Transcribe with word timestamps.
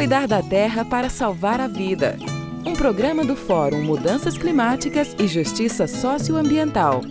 Cuidar 0.00 0.26
da 0.26 0.42
Terra 0.42 0.82
para 0.82 1.10
Salvar 1.10 1.60
a 1.60 1.68
Vida. 1.68 2.16
Um 2.64 2.72
programa 2.72 3.22
do 3.22 3.36
Fórum 3.36 3.82
Mudanças 3.84 4.38
Climáticas 4.38 5.14
e 5.20 5.28
Justiça 5.28 5.86
Socioambiental. 5.86 7.02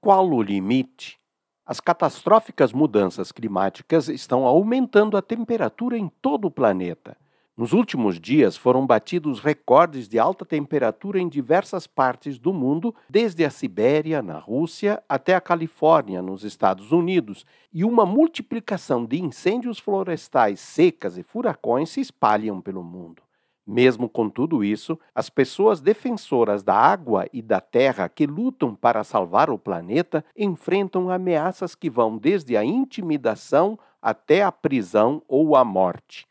Qual 0.00 0.28
o 0.28 0.42
limite? 0.42 1.16
As 1.64 1.78
catastróficas 1.78 2.72
mudanças 2.72 3.30
climáticas 3.30 4.08
estão 4.08 4.44
aumentando 4.44 5.16
a 5.16 5.22
temperatura 5.22 5.96
em 5.96 6.08
todo 6.20 6.46
o 6.46 6.50
planeta. 6.50 7.16
Nos 7.56 7.72
últimos 7.72 8.18
dias 8.18 8.56
foram 8.56 8.84
batidos 8.84 9.38
recordes 9.38 10.08
de 10.08 10.18
alta 10.18 10.44
temperatura 10.44 11.20
em 11.20 11.28
diversas 11.28 11.86
partes 11.86 12.36
do 12.36 12.52
mundo, 12.52 12.92
desde 13.08 13.44
a 13.44 13.50
Sibéria, 13.50 14.20
na 14.20 14.40
Rússia, 14.40 15.00
até 15.08 15.36
a 15.36 15.40
Califórnia, 15.40 16.20
nos 16.20 16.42
Estados 16.42 16.90
Unidos, 16.90 17.46
e 17.72 17.84
uma 17.84 18.04
multiplicação 18.04 19.06
de 19.06 19.22
incêndios 19.22 19.78
florestais 19.78 20.58
secas 20.58 21.16
e 21.16 21.22
furacões 21.22 21.90
se 21.90 22.00
espalham 22.00 22.60
pelo 22.60 22.82
mundo. 22.82 23.22
Mesmo 23.64 24.08
com 24.08 24.28
tudo 24.28 24.64
isso, 24.64 24.98
as 25.14 25.30
pessoas 25.30 25.80
defensoras 25.80 26.64
da 26.64 26.74
água 26.74 27.28
e 27.32 27.40
da 27.40 27.60
terra 27.60 28.08
que 28.08 28.26
lutam 28.26 28.74
para 28.74 29.04
salvar 29.04 29.48
o 29.48 29.56
planeta 29.56 30.24
enfrentam 30.36 31.08
ameaças 31.08 31.76
que 31.76 31.88
vão 31.88 32.18
desde 32.18 32.56
a 32.56 32.64
intimidação 32.64 33.78
até 34.02 34.42
a 34.42 34.50
prisão 34.50 35.22
ou 35.28 35.54
a 35.54 35.64
morte. 35.64 36.26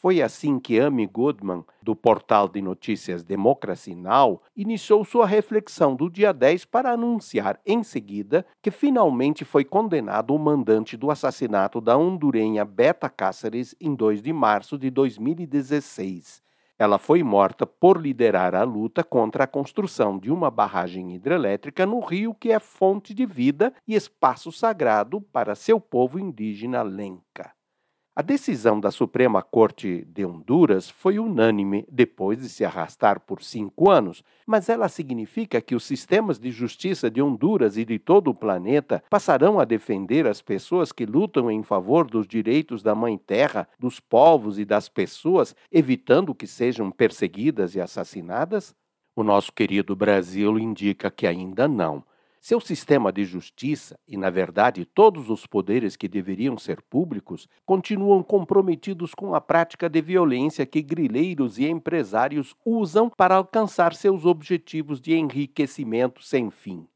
Foi 0.00 0.22
assim 0.22 0.60
que 0.60 0.78
Amy 0.78 1.08
Goodman, 1.08 1.64
do 1.82 1.96
portal 1.96 2.48
de 2.48 2.62
notícias 2.62 3.24
Democracy 3.24 3.96
Now!, 3.96 4.40
iniciou 4.56 5.04
sua 5.04 5.26
reflexão 5.26 5.96
do 5.96 6.08
dia 6.08 6.32
10 6.32 6.66
para 6.66 6.92
anunciar 6.92 7.58
em 7.66 7.82
seguida 7.82 8.46
que 8.62 8.70
finalmente 8.70 9.44
foi 9.44 9.64
condenado 9.64 10.32
o 10.32 10.38
mandante 10.38 10.96
do 10.96 11.10
assassinato 11.10 11.80
da 11.80 11.98
hondurenha 11.98 12.64
Beta 12.64 13.10
Cáceres 13.10 13.74
em 13.80 13.92
2 13.92 14.22
de 14.22 14.32
março 14.32 14.78
de 14.78 14.88
2016. 14.88 16.44
Ela 16.78 16.96
foi 16.96 17.24
morta 17.24 17.66
por 17.66 18.00
liderar 18.00 18.54
a 18.54 18.62
luta 18.62 19.02
contra 19.02 19.42
a 19.42 19.48
construção 19.48 20.16
de 20.16 20.30
uma 20.30 20.48
barragem 20.48 21.12
hidrelétrica 21.12 21.84
no 21.84 21.98
rio 21.98 22.32
que 22.32 22.52
é 22.52 22.60
fonte 22.60 23.12
de 23.12 23.26
vida 23.26 23.74
e 23.84 23.96
espaço 23.96 24.52
sagrado 24.52 25.20
para 25.20 25.56
seu 25.56 25.80
povo 25.80 26.20
indígena 26.20 26.82
Lenca. 26.82 27.57
A 28.18 28.22
decisão 28.22 28.80
da 28.80 28.90
Suprema 28.90 29.40
Corte 29.44 30.04
de 30.12 30.26
Honduras 30.26 30.90
foi 30.90 31.20
unânime 31.20 31.86
depois 31.88 32.36
de 32.36 32.48
se 32.48 32.64
arrastar 32.64 33.20
por 33.20 33.40
cinco 33.40 33.88
anos, 33.88 34.24
mas 34.44 34.68
ela 34.68 34.88
significa 34.88 35.60
que 35.60 35.72
os 35.72 35.84
sistemas 35.84 36.36
de 36.36 36.50
justiça 36.50 37.08
de 37.08 37.22
Honduras 37.22 37.76
e 37.76 37.84
de 37.84 37.96
todo 37.96 38.28
o 38.30 38.34
planeta 38.34 39.04
passarão 39.08 39.60
a 39.60 39.64
defender 39.64 40.26
as 40.26 40.42
pessoas 40.42 40.90
que 40.90 41.06
lutam 41.06 41.48
em 41.48 41.62
favor 41.62 42.10
dos 42.10 42.26
direitos 42.26 42.82
da 42.82 42.92
Mãe 42.92 43.16
Terra, 43.16 43.68
dos 43.78 44.00
povos 44.00 44.58
e 44.58 44.64
das 44.64 44.88
pessoas, 44.88 45.54
evitando 45.70 46.34
que 46.34 46.48
sejam 46.48 46.90
perseguidas 46.90 47.76
e 47.76 47.80
assassinadas? 47.80 48.74
O 49.14 49.22
nosso 49.22 49.52
querido 49.52 49.94
Brasil 49.94 50.58
indica 50.58 51.08
que 51.08 51.24
ainda 51.24 51.68
não. 51.68 52.02
Seu 52.40 52.60
sistema 52.60 53.12
de 53.12 53.24
justiça, 53.24 53.98
e 54.06 54.16
na 54.16 54.30
verdade 54.30 54.84
todos 54.84 55.28
os 55.28 55.46
poderes 55.46 55.96
que 55.96 56.08
deveriam 56.08 56.56
ser 56.56 56.80
públicos, 56.82 57.48
continuam 57.66 58.22
comprometidos 58.22 59.14
com 59.14 59.34
a 59.34 59.40
prática 59.40 59.88
de 59.88 60.00
violência 60.00 60.64
que 60.64 60.80
grileiros 60.80 61.58
e 61.58 61.66
empresários 61.66 62.54
usam 62.64 63.10
para 63.10 63.34
alcançar 63.34 63.94
seus 63.94 64.24
objetivos 64.24 65.00
de 65.00 65.14
enriquecimento 65.14 66.22
sem 66.22 66.50
fim. 66.50 66.86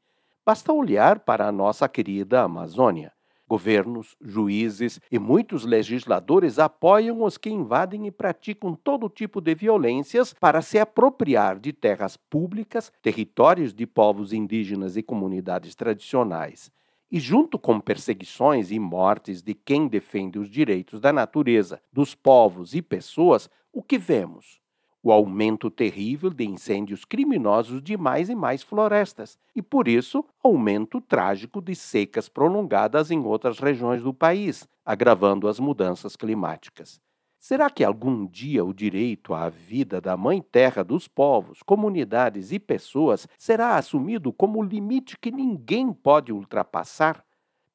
Basta 0.45 0.73
olhar 0.73 1.19
para 1.19 1.47
a 1.47 1.51
nossa 1.51 1.87
querida 1.87 2.41
Amazônia. 2.41 3.11
Governos, 3.47 4.15
juízes 4.21 4.99
e 5.11 5.19
muitos 5.19 5.65
legisladores 5.65 6.57
apoiam 6.59 7.23
os 7.23 7.37
que 7.37 7.49
invadem 7.49 8.07
e 8.07 8.11
praticam 8.11 8.73
todo 8.73 9.09
tipo 9.09 9.41
de 9.41 9.53
violências 9.53 10.33
para 10.33 10.61
se 10.61 10.79
apropriar 10.79 11.59
de 11.59 11.73
terras 11.73 12.15
públicas, 12.15 12.91
territórios 13.01 13.73
de 13.73 13.85
povos 13.85 14.31
indígenas 14.31 14.95
e 14.95 15.03
comunidades 15.03 15.75
tradicionais. 15.75 16.71
E, 17.11 17.19
junto 17.19 17.59
com 17.59 17.79
perseguições 17.79 18.71
e 18.71 18.79
mortes 18.79 19.43
de 19.43 19.53
quem 19.53 19.87
defende 19.87 20.39
os 20.39 20.49
direitos 20.49 20.99
da 20.99 21.13
natureza, 21.13 21.79
dos 21.91 22.15
povos 22.15 22.73
e 22.73 22.81
pessoas, 22.81 23.49
o 23.71 23.83
que 23.83 23.99
vemos? 23.99 24.62
O 25.03 25.11
aumento 25.11 25.69
terrível 25.69 26.29
de 26.29 26.45
incêndios 26.45 27.03
criminosos 27.03 27.83
de 27.83 27.97
mais 27.97 28.29
e 28.29 28.35
mais 28.35 28.63
florestas, 28.63 29.37
e 29.53 29.61
por 29.61 29.89
isso, 29.89 30.23
aumento 30.41 31.01
trágico 31.01 31.61
de 31.61 31.75
secas 31.75 32.29
prolongadas 32.29 33.11
em 33.11 33.19
outras 33.19 33.59
regiões 33.59 34.01
do 34.01 34.13
país, 34.13 34.65
agravando 34.85 35.49
as 35.49 35.59
mudanças 35.59 36.15
climáticas. 36.15 37.01
Será 37.37 37.69
que 37.69 37.83
algum 37.83 38.25
dia 38.25 38.63
o 38.63 38.73
direito 38.73 39.33
à 39.33 39.49
vida 39.49 39.99
da 39.99 40.15
Mãe 40.15 40.41
Terra 40.41 40.81
dos 40.81 41.09
povos, 41.09 41.61
comunidades 41.61 42.53
e 42.53 42.57
pessoas 42.57 43.27
será 43.37 43.75
assumido 43.75 44.31
como 44.31 44.63
limite 44.63 45.19
que 45.19 45.29
ninguém 45.29 45.91
pode 45.91 46.31
ultrapassar? 46.31 47.21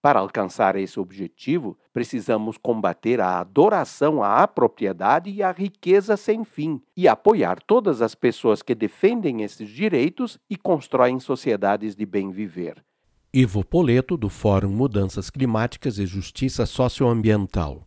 Para 0.00 0.20
alcançar 0.20 0.76
esse 0.76 1.00
objetivo, 1.00 1.76
precisamos 1.92 2.56
combater 2.56 3.20
a 3.20 3.40
adoração 3.40 4.22
à 4.22 4.46
propriedade 4.46 5.28
e 5.30 5.42
à 5.42 5.50
riqueza 5.50 6.16
sem 6.16 6.44
fim 6.44 6.80
e 6.96 7.08
apoiar 7.08 7.58
todas 7.66 8.00
as 8.00 8.14
pessoas 8.14 8.62
que 8.62 8.76
defendem 8.76 9.42
esses 9.42 9.68
direitos 9.68 10.38
e 10.48 10.56
constroem 10.56 11.18
sociedades 11.18 11.96
de 11.96 12.06
bem 12.06 12.30
viver. 12.30 12.82
Ivo 13.34 13.64
Poleto, 13.64 14.16
do 14.16 14.28
Fórum 14.28 14.70
Mudanças 14.70 15.28
Climáticas 15.28 15.98
e 15.98 16.06
Justiça 16.06 16.64
Socioambiental. 16.64 17.82